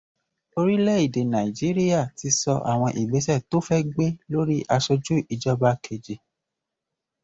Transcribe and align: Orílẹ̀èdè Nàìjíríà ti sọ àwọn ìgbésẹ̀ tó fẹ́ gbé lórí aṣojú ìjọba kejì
Orílẹ̀èdè 0.59 1.21
Nàìjíríà 1.31 2.01
ti 2.17 2.27
sọ 2.39 2.53
àwọn 2.71 2.95
ìgbésẹ̀ 3.01 3.43
tó 3.49 3.57
fẹ́ 3.67 3.85
gbé 3.93 4.05
lórí 4.31 4.55
aṣojú 4.75 5.15
ìjọba 5.33 5.69
kejì 5.83 6.15